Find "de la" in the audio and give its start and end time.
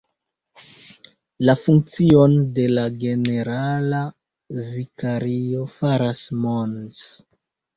2.55-2.87